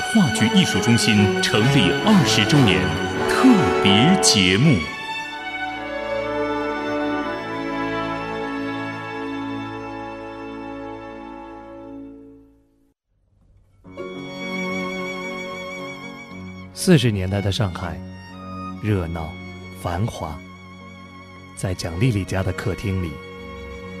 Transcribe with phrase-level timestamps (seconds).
[0.00, 2.80] 话剧艺术中心成立二十周年
[3.28, 3.48] 特
[3.82, 4.78] 别节目。
[16.74, 18.00] 四十年代的上海，
[18.82, 19.30] 热闹
[19.82, 20.38] 繁华。
[21.54, 23.10] 在蒋丽丽家的客厅里，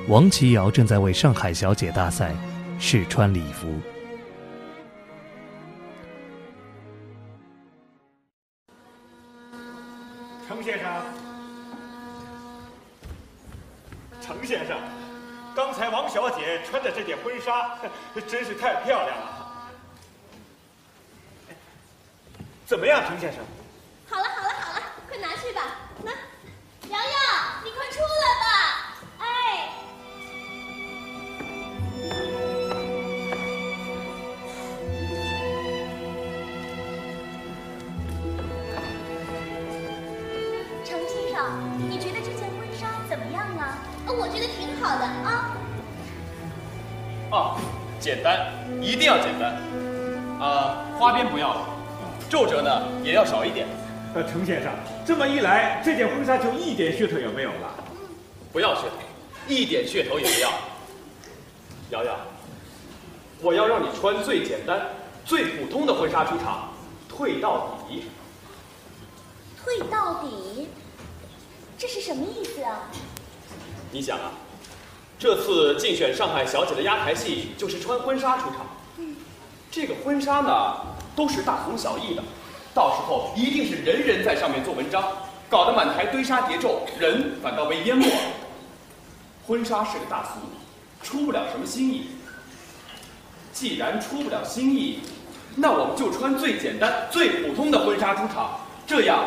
[0.06, 2.32] 王琦瑶正在为上海小姐大赛
[2.78, 3.78] 试穿礼服。
[14.48, 14.78] 先生，
[15.54, 17.76] 刚才王小姐穿的这件婚纱
[18.26, 19.68] 真是太漂亮了。
[22.66, 23.44] 怎么样，陈先生？
[24.08, 25.60] 好了好了好了，快拿去吧。
[26.02, 26.10] 那，
[26.88, 27.18] 瑶瑶，
[44.88, 45.54] 好的啊。
[47.30, 47.60] 哦，
[48.00, 48.50] 简单，
[48.80, 49.54] 一定要简单。
[50.40, 51.60] 啊，花边不要了，
[52.30, 53.66] 皱褶呢也要少一点，
[54.14, 54.72] 呃，程先生，
[55.04, 57.74] 这么一来，这件婚纱就一点噱头也没有了。
[58.50, 58.96] 不要噱头，
[59.46, 60.50] 一点噱头也不要。
[61.90, 62.16] 瑶瑶，
[63.42, 64.80] 我要让你穿最简单、
[65.26, 66.70] 最普通的婚纱出场，
[67.10, 68.04] 退到底。
[69.62, 70.68] 退到底，
[71.76, 72.88] 这是什么意思啊？
[73.90, 74.32] 你想啊，
[75.18, 78.66] 这次竞选上海小姐的压台戏就是穿婚纱出场。
[79.70, 80.76] 这个婚纱呢，
[81.16, 82.22] 都是大同小异的，
[82.72, 85.02] 到时候一定是人人在上面做文章，
[85.50, 88.16] 搞得满台堆沙叠皱，人反倒被淹没了。
[89.44, 90.38] 婚纱是个大俗，
[91.02, 92.10] 出不了什么新意。
[93.52, 95.00] 既然出不了新意，
[95.56, 99.24] 那我们就穿最简单、最普通的婚纱出场，这样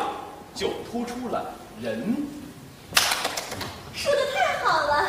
[0.54, 1.52] 就突出了
[1.82, 2.16] 人。
[4.72, 5.04] 好了。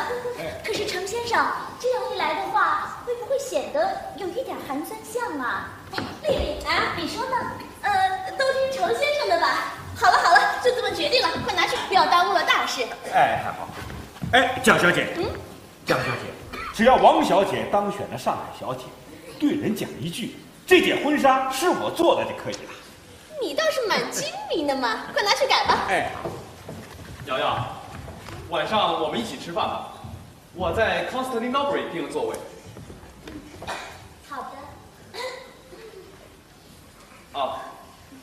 [0.64, 1.44] 可是程先生，
[1.80, 5.68] 这样一来的话，会不会显得有一点寒酸相啊？
[5.92, 7.36] 哎，丽丽啊，你说呢？
[7.82, 9.72] 呃，都听程先生的吧。
[9.96, 12.82] 好了好了，就这么决定了，快拿去，不要耽误了大事。
[13.12, 13.68] 哎，还好。
[14.32, 15.24] 哎，蒋小姐，嗯，
[15.86, 18.84] 蒋小姐，只要王小姐当选了上海小姐，
[19.38, 20.36] 对人讲一句
[20.66, 22.70] “这件婚纱是我做的”就可以了。
[23.40, 25.84] 你倒是蛮精明的嘛，快拿去改吧。
[25.88, 26.10] 哎，
[27.26, 27.66] 瑶瑶，
[28.54, 29.88] 晚上我们一起吃饭吧。
[30.54, 32.36] 我在 Constantinople 订了座位。
[34.28, 34.52] 好
[37.32, 37.40] 的。
[37.40, 37.62] 啊，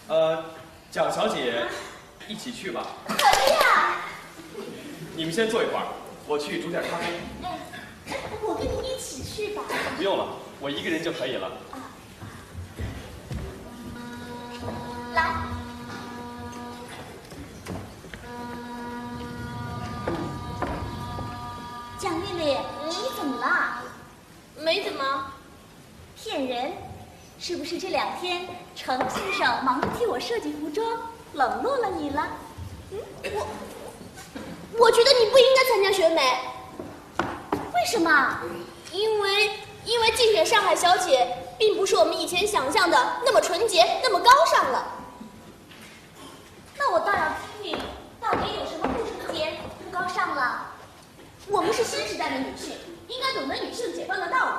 [0.07, 0.45] 呃，
[0.89, 1.65] 蒋小姐，
[2.29, 2.87] 一起去吧。
[3.09, 3.23] 好的
[3.55, 3.97] 呀。
[5.17, 5.83] 你们先坐一会儿，
[6.25, 7.07] 我去煮点咖啡。
[8.41, 9.63] 我跟你一起去吧。
[9.97, 10.27] 不用了，
[10.61, 11.47] 我一个人就可以了。
[11.73, 11.75] 啊
[15.13, 15.50] 来，
[23.41, 24.63] 你怎么？
[24.63, 25.33] 没怎么。
[26.15, 26.73] 骗人！
[27.39, 30.85] 是不是这两天程先生忙着替我设计服装，
[31.33, 32.27] 冷落了你了？
[32.91, 32.99] 嗯，
[33.33, 33.47] 我
[34.77, 36.21] 我觉得你不应该参加选美。
[37.73, 38.41] 为什么？
[38.91, 39.49] 因为
[39.85, 44.85] 因为竞选上海小姐，并不是我们以前想象的那么纯洁，那么高尚了。
[46.77, 47.79] 那我倒要听听，
[48.21, 49.53] 到底有什么不纯洁、
[49.83, 50.67] 不高尚了？
[51.47, 52.75] 我们是新时代的女性，
[53.11, 54.51] 应该懂得女性解放的道理。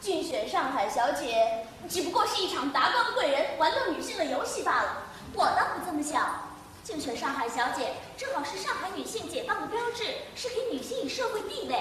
[0.00, 5.04] 竞选上海小姐，只不过是一场达官贵人玩弄女性的游戏罢了。
[5.32, 6.50] 我倒不这么想。
[6.82, 10.02] 竞选上海小姐，正好是上海女性解放的标志，
[10.34, 11.76] 是给女性以社会地位。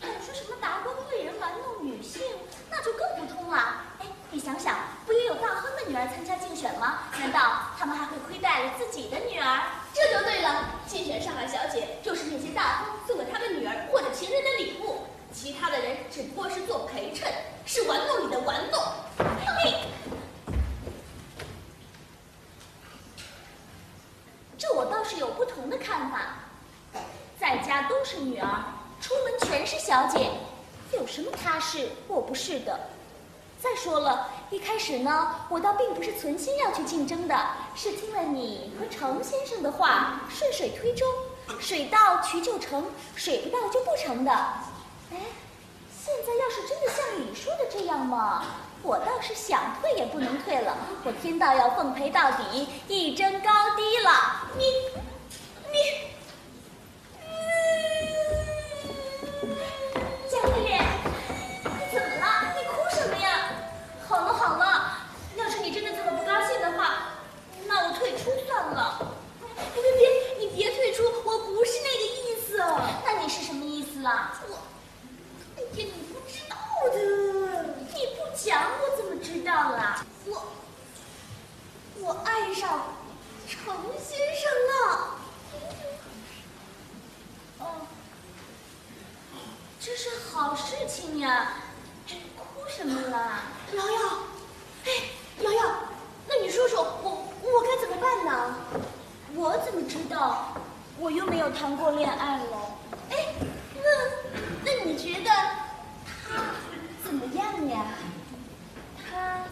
[0.00, 2.20] 还说什么达官贵人玩弄女性，
[2.68, 3.82] 那就更不通了。
[4.00, 4.74] 哎，你想想，
[5.06, 7.04] 不也有大亨的女儿参加竞选吗？
[7.20, 9.62] 难道他们还会亏待了自己的女儿？
[9.94, 15.04] 这就对了，竞选上海小姐就是那些大亨送给他们女儿或者情人的礼物，
[15.34, 17.30] 其他的人只不过是做陪衬，
[17.66, 18.80] 是玩弄你的玩弄。
[19.64, 19.74] 你，
[24.56, 26.36] 这我倒是有不同的看法。
[27.38, 28.64] 在家都是女儿，
[29.00, 30.30] 出门全是小姐，
[30.92, 32.78] 有什么他是我不是的？
[33.60, 37.36] 再说了，一开始呢，我倒并不是存心要去竞争的，
[37.74, 41.04] 是听了你和程先生的话，顺水推舟，
[41.58, 42.86] 水到渠就成，
[43.16, 44.32] 水不到就不成的。
[45.14, 45.20] 哎，
[46.04, 48.44] 现在要是真的像你说的这样嘛，
[48.82, 54.50] 我倒是想退也不能退了，我天道要奉陪到底，一争高低了。
[54.58, 54.64] 你，
[60.28, 60.74] 蒋丽丽，
[61.64, 62.52] 你怎么了？
[62.56, 63.50] 你哭什么呀？
[64.08, 64.98] 好了好了，
[65.36, 65.84] 要是你真
[82.64, 82.72] 上
[83.48, 84.72] 程先生了。
[87.58, 87.62] 哦，
[89.80, 91.54] 这是好事情呀！
[92.36, 94.18] 哭什么了，瑶瑶？
[94.84, 94.92] 哎，
[95.40, 95.62] 瑶瑶，
[96.28, 97.10] 那你说说我
[97.42, 98.56] 我该怎么办呢？
[99.34, 100.54] 我怎么知道？
[100.98, 102.76] 我又没有谈过恋爱了。
[103.10, 103.34] 哎，
[103.74, 103.82] 那
[104.64, 105.30] 那你觉得
[106.24, 106.54] 他
[107.04, 107.86] 怎么样呀？
[109.10, 109.44] 他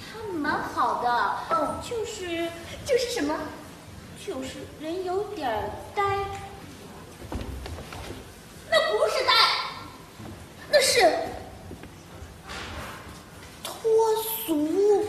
[0.00, 2.50] 他蛮好的，嗯，就是
[2.86, 3.38] 就是什么？
[4.24, 6.02] 就是人有点呆。
[8.70, 9.32] 那不是呆，
[10.70, 11.00] 那是
[13.64, 13.82] 脱
[14.48, 15.04] 俗。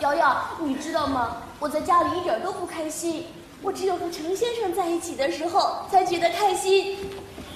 [0.00, 1.42] 瑶瑶，你知道吗？
[1.58, 3.24] 我在家里一点都不开心，
[3.62, 6.98] 我只有和程先生在一起的时候才觉得开心。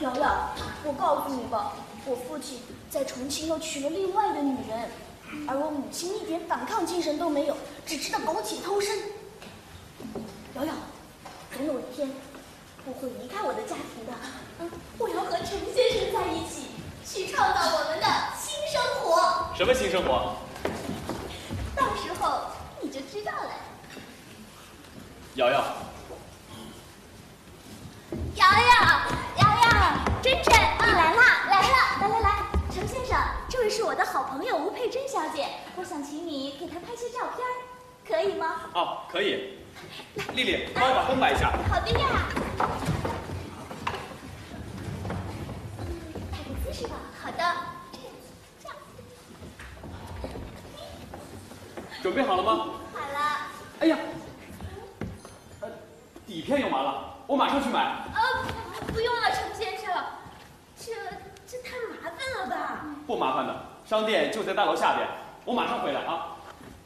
[0.01, 0.55] 瑶瑶，
[0.85, 1.75] 我告诉你吧，
[2.07, 4.89] 我父亲在重庆又娶了另外的女人，
[5.47, 7.55] 而我母亲一点反抗精神都没有，
[7.85, 8.97] 只知道苟且偷生。
[10.55, 10.73] 瑶瑶，
[11.55, 12.11] 总有一天
[12.87, 14.13] 我会离开我的家庭的，
[14.97, 16.70] 我要和程先生在一起，
[17.13, 18.07] 去创造我们的
[18.39, 19.53] 新生活。
[19.57, 20.37] 什么新生活？
[21.75, 22.43] 到时候
[22.81, 23.51] 你就知道了。
[25.35, 25.65] 瑶瑶，
[28.37, 28.53] 瑶瑶，
[29.39, 29.71] 瑶瑶，
[30.23, 32.31] 真真，你来啦，来了，来来来，
[32.73, 33.19] 程先生，
[33.49, 37.45] 这位是我的好朋友吴佩珍小姐，我想请你给她拍些照片，
[38.07, 38.61] 可以吗？
[38.75, 39.59] 哦，可以。
[40.35, 41.51] 丽丽，帮我把灯摆一下。
[41.69, 43.20] 好的呀。
[46.89, 47.45] 好的。
[52.03, 52.53] 准备好了吗？
[52.95, 53.19] 好了。
[53.81, 53.99] 哎呀，
[55.61, 55.69] 呃，
[56.27, 57.95] 底片用完了，我马上去买。
[58.15, 58.21] 呃，
[58.93, 59.93] 不用了，程先生，
[60.79, 60.95] 这
[61.47, 62.87] 这太麻烦了吧？
[63.07, 63.55] 不麻烦的，
[63.85, 65.07] 商店就在大楼下边，
[65.45, 66.37] 我马上回来啊。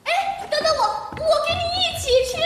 [0.05, 0.83] 哎，等等我，
[1.13, 2.43] 我跟你一起去。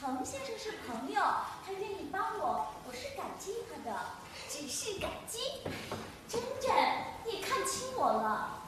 [0.00, 1.20] 程先生是朋友，
[1.66, 3.98] 他愿意帮我，我是感激他的，
[4.48, 5.40] 只是感激。
[6.28, 6.72] 真真，
[7.26, 8.60] 你看清我了。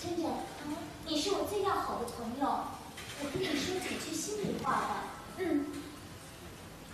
[0.00, 0.24] 真真，
[1.04, 2.48] 你是我最要好的朋友，
[3.20, 5.04] 我跟你说几句心里话吧。
[5.36, 5.66] 嗯，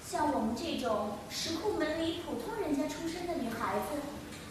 [0.05, 4.03] 像我们这种石库门里普通人家出身的女孩子，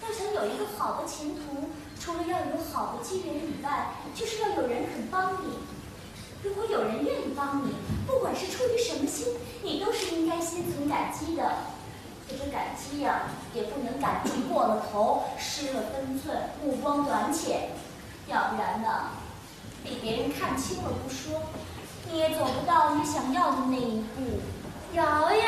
[0.01, 5.57] 要想有一个好的前途，除了要有好的机缘以外，就是要有人肯帮你。
[6.43, 7.73] 如果有人愿意帮你，
[8.05, 9.27] 不管是出于什么心，
[9.61, 11.43] 你都是应该心存感激的。
[12.27, 13.23] 可是感激呀、
[13.53, 17.69] 也不能感激过了头，失了分寸，目光短浅。
[18.27, 19.11] 要不然呢，
[19.83, 21.41] 被别人看清了不说，
[22.11, 24.41] 你也走不到你想要的那一步。
[24.93, 25.39] 瑶瑶，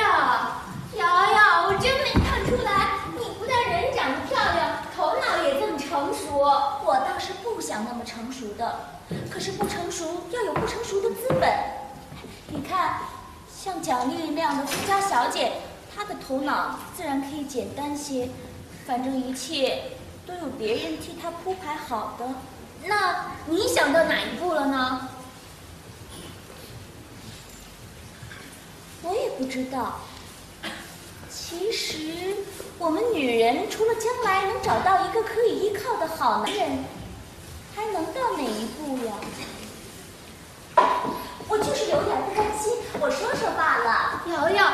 [0.95, 5.77] 瑶瑶，我真没看出来，你不但人长得漂亮，头脑也这么
[6.45, 6.85] 成熟。
[6.85, 8.91] 我倒是不想那么成熟的，
[9.29, 11.49] 可是不成熟要有不成熟的资本。
[12.47, 12.99] 你看，
[13.51, 15.53] 像蒋丽丽那样的富家小姐，
[15.93, 18.29] 她的头脑自然可以简单些，
[18.85, 19.97] 反正一切
[20.27, 22.27] 都有别人替她铺排好的。
[22.83, 25.09] 那你想到哪一步了呢？
[29.01, 29.99] 我也不知道。
[31.37, 32.33] 其实，
[32.79, 36.83] 我们女人除了将来能找到一个可以依靠的好男人，
[37.75, 39.13] 还能到哪一步呀？
[41.49, 44.23] 我就是有点不甘心，我说说罢了。
[44.31, 44.65] 瑶瑶，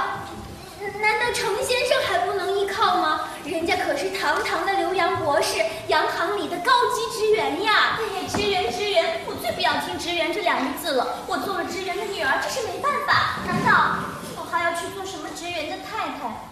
[1.01, 3.21] 难道程先生还不能依靠吗？
[3.43, 7.97] 人家可是堂堂的留洋博士，洋行里的高级职员呀！
[7.97, 11.25] 哎呀，职员职员，我最不要听“职员”这两个字了。
[11.25, 13.39] 我做了职员的女儿，这是没办法。
[13.47, 13.97] 难道
[14.37, 16.50] 我还要去做什么职员的太太？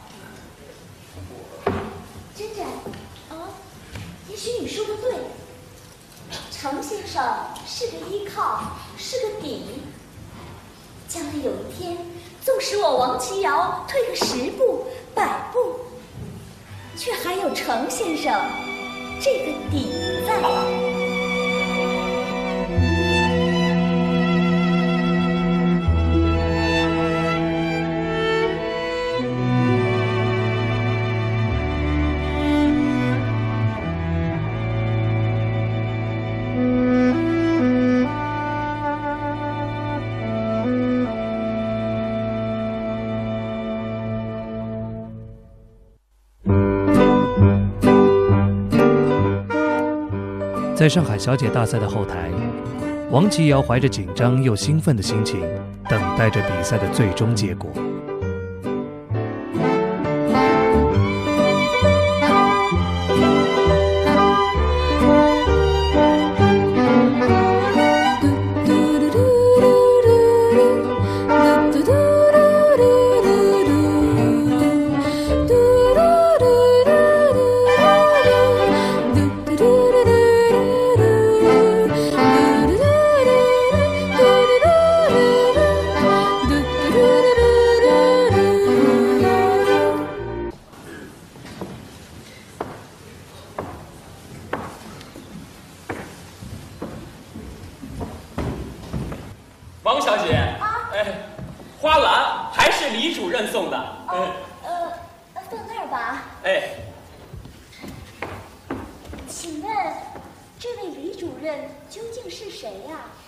[2.40, 2.66] 真真，
[3.38, 3.52] 啊，
[4.30, 5.12] 也许你说的对。
[6.50, 7.22] 程先生
[7.68, 8.62] 是个依靠，
[8.98, 9.64] 是个底。
[11.10, 11.98] 将来有一天，
[12.42, 15.82] 纵使我王琦瑶退个十步、百步，
[16.96, 18.34] 却还有程先生
[19.20, 19.92] 这个底
[20.26, 20.89] 在。
[50.90, 52.32] 上海小姐大赛的后台，
[53.12, 55.40] 王琦瑶怀着紧张又兴奋的心情，
[55.88, 57.70] 等待着比赛的最终结果。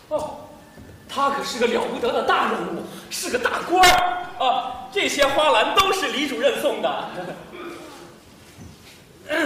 [0.10, 0.50] 哦，
[1.08, 4.90] 他可是个了不得的大人物，是个大官儿啊！
[4.92, 7.10] 这些花篮都是李主任送的。
[7.16, 7.22] 给。
[9.28, 9.38] 哎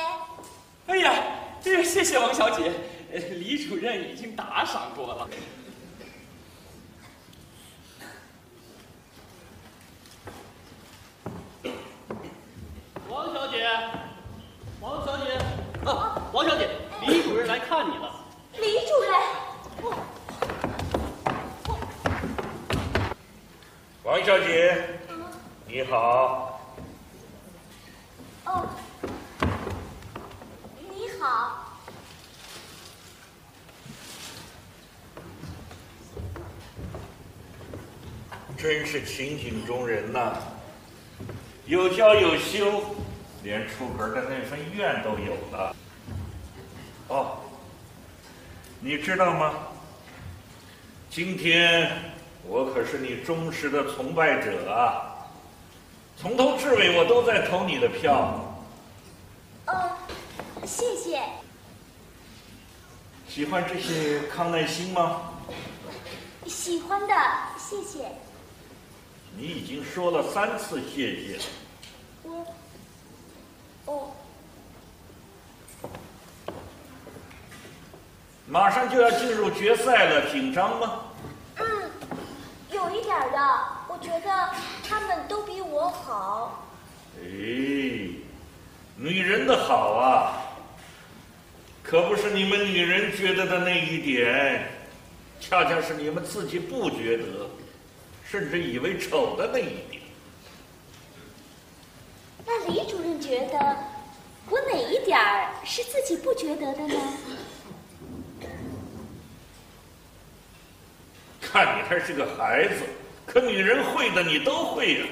[0.00, 0.14] 呀，
[0.88, 2.72] 哎呀，谢谢王小姐，
[3.10, 5.28] 李主任已经打赏过了。
[38.58, 40.34] 真是情景中人呐，
[41.66, 42.96] 有教有修，
[43.44, 45.76] 连出门的那份愿都有了。
[47.06, 47.38] 哦，
[48.80, 49.54] 你知道吗？
[51.08, 51.92] 今天
[52.48, 55.26] 我可是你忠实的崇拜者啊，
[56.16, 58.40] 从头至尾我都在投你的票。
[59.66, 59.90] 哦，
[60.64, 61.20] 谢谢。
[63.28, 65.22] 喜欢这些康乃馨吗？
[66.46, 67.14] 喜欢的，
[67.58, 68.08] 谢谢。
[69.36, 71.42] 你已经说了三次谢谢了。
[72.22, 72.46] 我，
[73.86, 74.10] 哦，
[78.46, 81.00] 马上就要进入决赛了，紧张吗？
[83.20, 83.38] 点的。
[83.88, 84.50] 我觉得
[84.86, 86.66] 他们都比我好。
[87.18, 87.24] 哎，
[88.96, 90.42] 女人的好啊，
[91.82, 94.68] 可不是你们女人觉得的那一点，
[95.40, 97.24] 恰恰是你们自己不觉得。
[98.28, 100.02] 甚至以为丑的那一点，
[102.44, 103.76] 那李主任觉得
[104.50, 106.94] 我哪一点儿是自己不觉得的呢？
[111.40, 112.82] 看你还是个孩子，
[113.26, 115.06] 可女人会的你都会呀。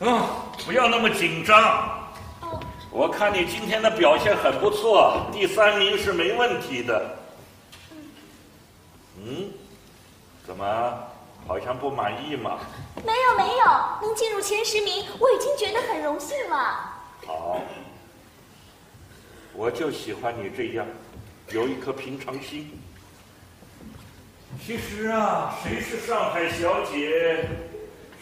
[0.00, 2.12] 啊，不要那么紧张。
[2.90, 7.18] 我看你今天的表现很不错，第三名是没问题的。
[9.18, 9.50] 嗯，
[10.46, 10.98] 怎么
[11.46, 12.58] 好像不满意嘛？
[13.04, 13.64] 没有没有，
[14.06, 16.92] 能进入前十名，我已经觉得很荣幸了。
[17.26, 17.60] 好，
[19.54, 20.86] 我就喜欢你这样，
[21.50, 22.78] 有一颗平常心。
[24.66, 27.50] 其实啊，谁是上海小姐，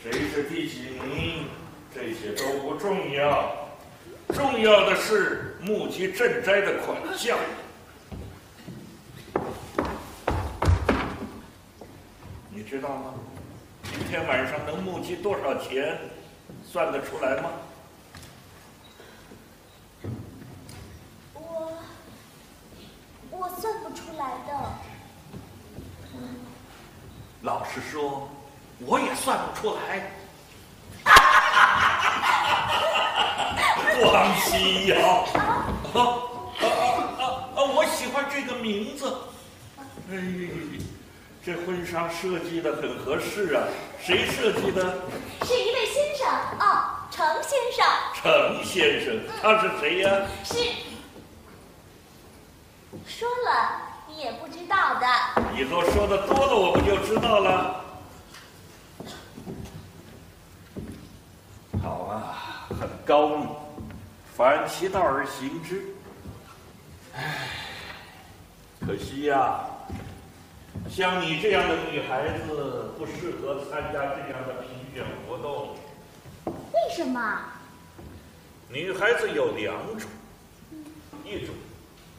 [0.03, 1.47] 谁是第几名，
[1.95, 3.55] 这些都不重要，
[4.35, 7.39] 重要的是募集赈灾的款项。
[12.51, 13.15] 你知道吗？
[13.85, 15.97] 今天晚上能募集多少钱，
[16.69, 17.51] 算得出来吗？
[21.35, 21.73] 我
[23.31, 24.62] 我算不出来的。
[27.43, 28.31] 老实说，
[28.79, 30.13] 我也算不出来。
[34.01, 34.97] 王西瑶，
[35.35, 35.99] 啊啊
[36.61, 37.23] 啊
[37.57, 37.59] 啊！
[37.75, 39.13] 我喜欢这个名字。
[40.11, 40.17] 哎。
[41.45, 43.67] 这婚纱设计的很合适啊，
[44.01, 44.95] 谁设计的？
[45.45, 46.29] 是一位先生
[46.61, 46.63] 哦，
[47.11, 47.85] 程先生。
[48.15, 50.09] 程先生，他是谁呀？
[50.45, 50.55] 是。
[53.09, 53.51] 说了
[53.89, 53.92] 你
[54.23, 55.07] 也不知道的。
[55.59, 57.85] 以后说的多了，我不就知道了？
[61.83, 63.49] 好啊，很高明，
[64.37, 65.83] 反其道而行之。
[67.17, 67.49] 唉，
[68.87, 69.65] 可惜呀。
[70.89, 75.75] 像你这样的女孩子不适合参加这样的评选活动。
[76.47, 77.41] 为什么？
[78.69, 80.09] 女孩子有两种，
[81.25, 81.55] 一种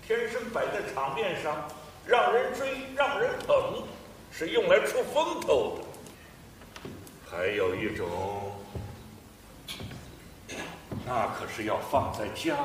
[0.06, 1.68] 天生摆在场面上，
[2.06, 3.84] 让人追，让人捧，
[4.32, 6.90] 是用来出风头的；
[7.32, 8.52] 还有一种，
[11.06, 12.56] 那可是要放在家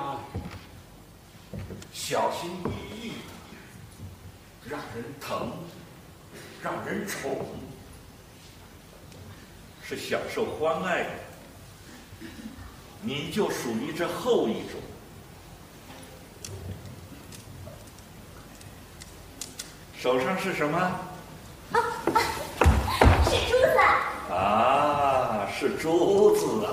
[1.52, 1.58] 里，
[1.92, 5.52] 小心翼翼的，让人疼，
[6.60, 7.46] 让人宠，
[9.82, 11.10] 是享受欢爱的。
[13.00, 14.80] 您就属于这后一种。
[20.00, 20.78] 手上是什么？
[20.78, 21.76] 啊
[22.14, 22.22] 啊，
[23.24, 24.32] 是珠子。
[24.32, 26.70] 啊，是珠子啊。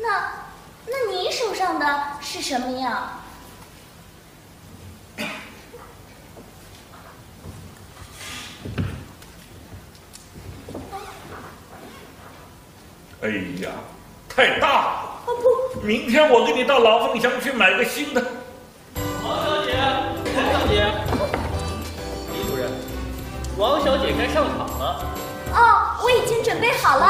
[0.00, 0.32] 那，
[0.86, 3.14] 那你手上的是什么呀？
[13.20, 13.28] 哎
[13.60, 13.70] 呀，
[14.28, 15.22] 太大了！
[15.26, 18.24] 不，明天我给你到老凤祥去买个新的。
[23.58, 25.02] 王小姐该上场了。
[25.54, 27.06] 哦，我已经准备好了。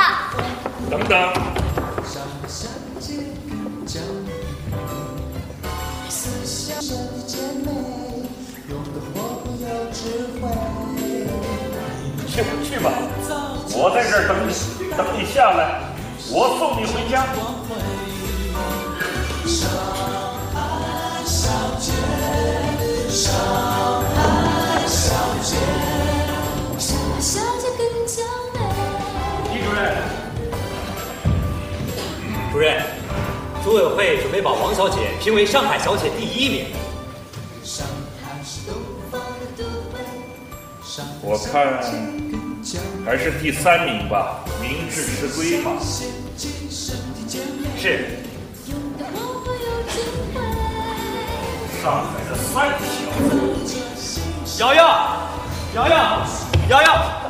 [0.89, 1.33] 等等。
[12.29, 12.93] 去吧去吧，
[13.73, 14.51] 我在这儿等你，
[14.97, 15.81] 等你下来。
[16.31, 17.27] 我送你回家。
[21.25, 21.41] 小
[21.81, 21.91] 姐，
[23.09, 24.05] 上
[32.57, 32.83] 主任，
[33.63, 36.65] 组委会准备把王小姐评为上海小姐第一名。
[41.21, 41.85] 我看
[43.05, 45.73] 还是第三名吧，名至实归嘛。
[47.79, 48.23] 是。
[51.83, 52.89] 上海的三小
[53.67, 55.29] 子，瑶瑶，
[55.75, 56.27] 瑶瑶，
[56.71, 57.26] 瑶瑶。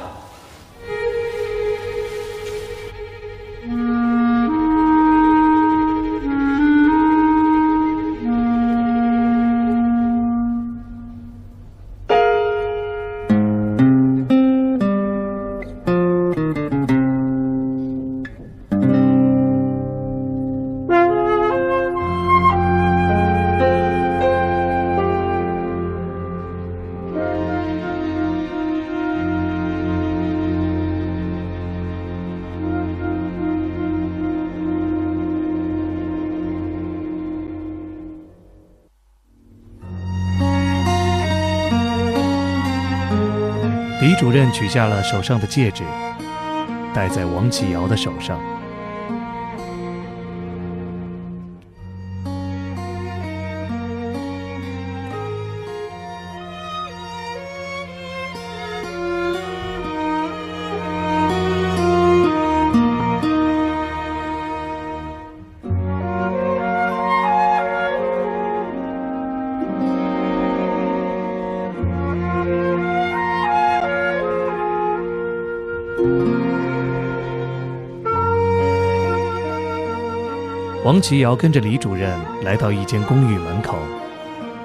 [44.52, 45.82] 取下了手上的戒指，
[46.94, 48.38] 戴在王启尧的手上。
[80.86, 83.76] 王琦尧跟着李主任来到一间公寓门口，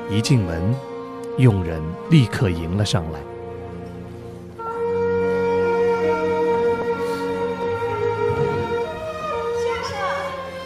[0.07, 0.75] 一进门，
[1.39, 1.81] 佣人
[2.11, 3.19] 立刻迎了上来。
[9.57, 9.97] 先生，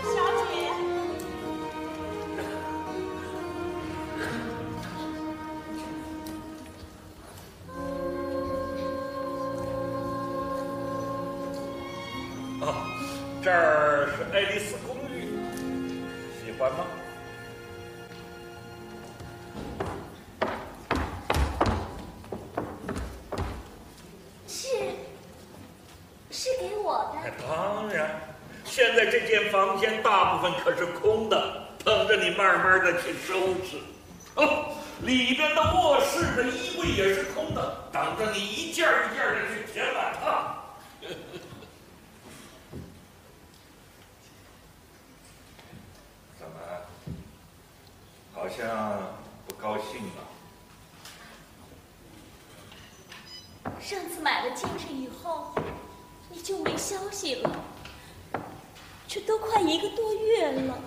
[0.03, 0.67] 小姐，
[12.65, 12.75] 啊，
[13.41, 14.94] 这儿是爱丽丝公，
[16.57, 16.85] 欢吗？
[24.47, 24.67] 是，
[26.31, 27.31] 是给我的。
[27.47, 33.77] 当然，现在这间房间大部分可是空的，等着你慢慢的去收拾。
[34.35, 40.04] 哦，里边的卧室的衣柜也是空的，等着你一件一件的去填满
[59.75, 60.79] 一个多月了，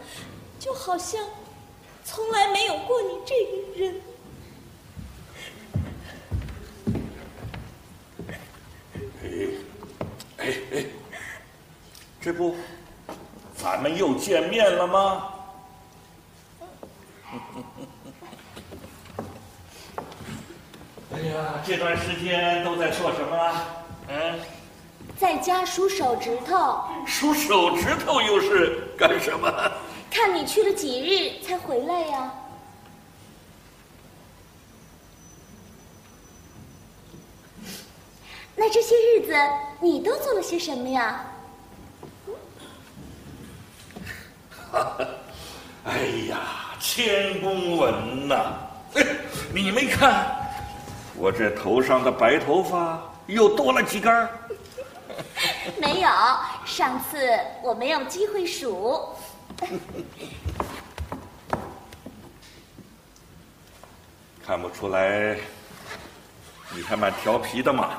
[0.59, 1.22] 就好像
[2.05, 4.01] 从来没有过你这个人。
[9.22, 9.29] 哎。
[10.38, 10.55] 哎。
[10.72, 10.85] 哎。
[12.18, 12.57] 这不。
[13.55, 15.35] 咱们又见面了吗？
[21.12, 23.66] 哎呀，这段时间都在做什么啊？
[24.09, 24.40] 嗯。
[25.18, 26.81] 在家数手指头。
[27.07, 29.52] 数手指头又是干什么？
[30.11, 32.33] 看你去了几日才回来呀？
[38.57, 39.33] 那这些日子
[39.81, 41.24] 你都做了些什么呀？
[45.85, 46.40] 哎呀，
[46.81, 48.52] 千公文呐！
[49.54, 50.26] 你没看
[51.16, 54.28] 我这头上的白头发又多了几根？
[55.81, 56.09] 没有，
[56.64, 59.09] 上次我没有机会数。
[64.44, 65.37] 看不出来，
[66.74, 67.98] 你还蛮调皮的嘛。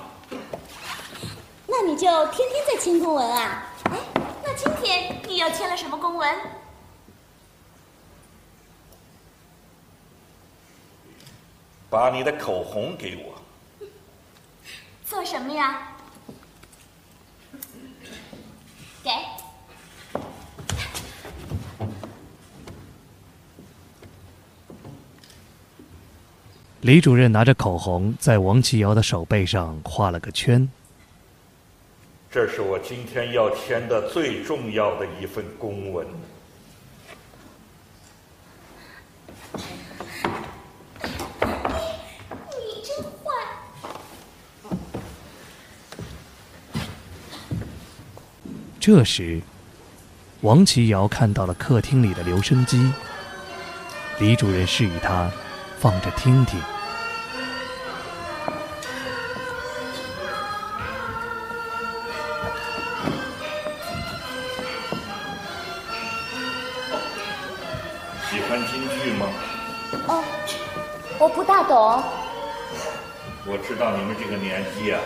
[1.67, 3.63] 那你就天天在签公文啊？
[3.83, 3.97] 哎，
[4.43, 6.35] 那今天你又签了什么公文？
[11.89, 13.39] 把你的口红给我。
[15.05, 15.95] 做什么呀？
[19.03, 19.09] 给。
[26.81, 30.69] 李主任拿着口红在王启尧的手背上画了个圈。
[32.31, 36.05] 这是我今天要签的最重要的一份公文。
[42.51, 43.31] 你真坏！
[48.91, 49.39] 这时，
[50.41, 52.91] 王琦瑶看到了客厅里的留声机。
[54.17, 55.29] 李主任示意他
[55.77, 56.59] 放着听听。
[68.31, 69.27] 喜欢京剧吗？
[70.07, 70.23] 哦，
[71.19, 72.03] 我不大懂。
[73.45, 74.99] 我知道你们这个年纪啊，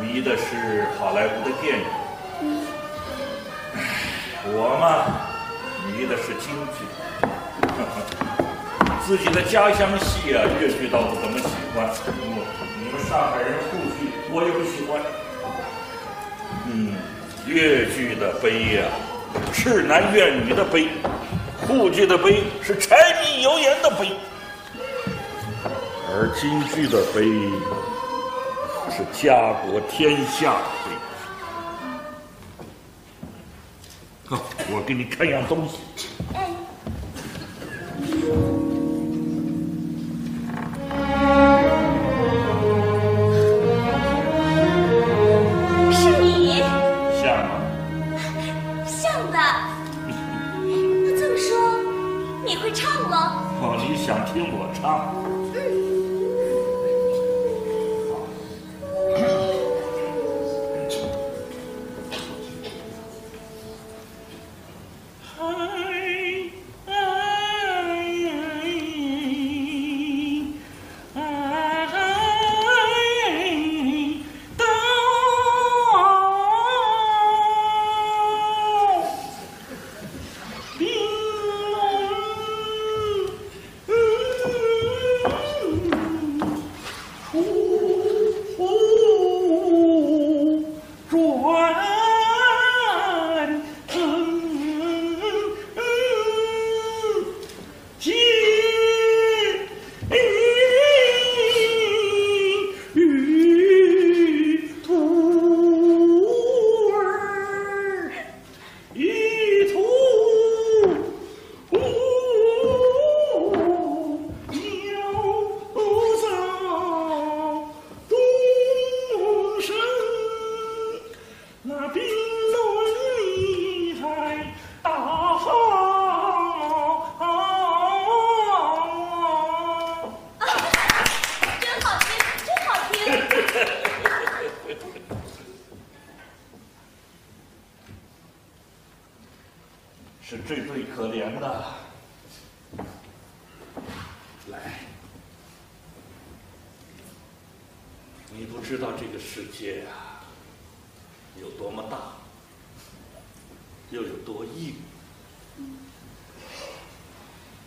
[0.00, 1.84] 迷的是好莱坞的电影。
[4.64, 5.28] 我嘛，
[5.86, 6.88] 迷的是京剧。
[9.06, 11.86] 自己的家乡戏啊，越剧倒不怎么喜欢。
[12.06, 12.42] 嗯，
[12.80, 14.98] 你们上海人沪剧，我也不喜欢。
[16.66, 16.96] 嗯，
[17.46, 18.84] 越剧的悲呀，
[19.52, 20.88] 是男怨女的悲；
[21.68, 24.16] 沪剧的悲是柴米油盐的悲。
[26.08, 27.24] 而京剧的悲
[28.90, 30.56] 是家国天下
[34.84, 35.78] 给你看样东西。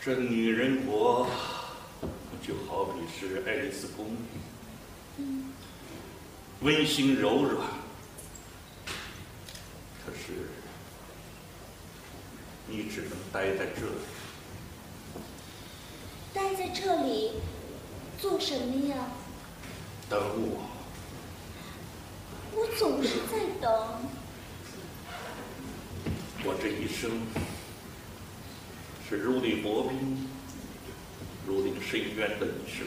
[0.08, 1.28] 这女人国
[2.42, 4.06] 就好比是爱丽丝公
[5.20, 5.44] 寓，
[6.62, 7.68] 温馨柔软，
[10.06, 10.32] 可是
[12.70, 13.98] 你只能待在这里。
[16.34, 17.34] 待在这里
[18.18, 18.96] 做什么呀？
[20.10, 20.70] 等我。
[22.54, 23.70] 我总是在等。
[26.46, 27.12] 我这一生
[29.10, 30.28] 是如履薄冰、
[31.46, 32.86] 如临深渊的一生，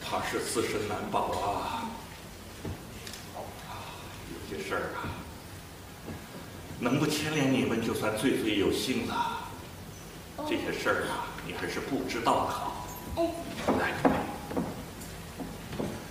[0.00, 1.90] 怕是自身难保啊！
[4.32, 5.04] 有些事儿啊，
[6.80, 9.40] 能不牵连你们，就算最最有幸了。
[10.48, 12.86] 这些事儿啊，你还是不知道的好。
[13.78, 13.92] 来，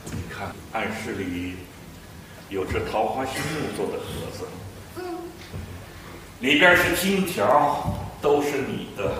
[0.06, 1.56] 你看暗室里
[2.50, 4.46] 有只桃花心木做的盒子。
[6.44, 7.82] 里边是金条，
[8.22, 9.16] 都是你的。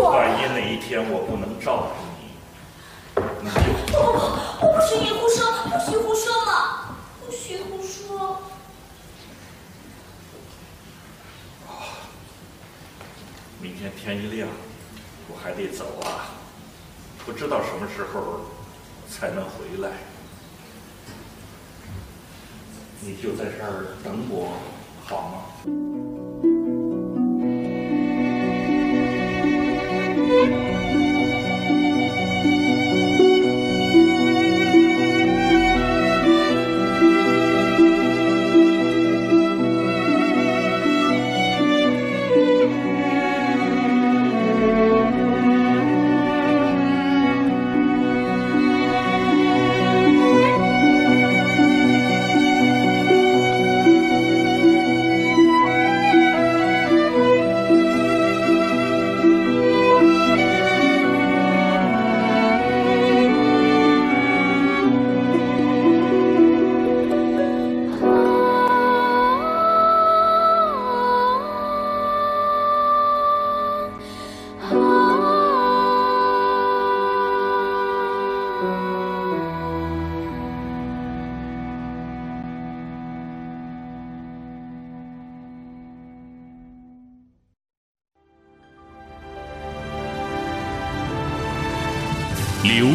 [0.00, 3.60] 万一哪一天我不能照顾你，那就……
[3.92, 6.46] 不不不，我不许你胡说，不许胡说。
[6.46, 8.40] 嘛，不许胡说。
[13.60, 14.48] 明天天一亮，
[15.28, 16.32] 我还得走啊，
[17.26, 18.40] 不知道什么时候
[19.10, 19.90] 才能回来。
[23.02, 24.56] 你就在这儿等我，
[25.08, 26.25] 好吗？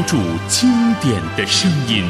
[0.03, 0.69] 住经
[1.01, 2.05] 典的声音。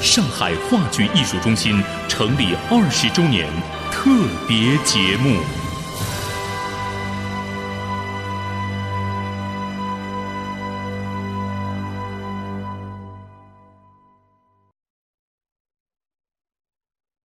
[0.00, 3.48] 上海话剧艺术中心成立二十周年
[3.90, 4.10] 特
[4.46, 5.67] 别节目。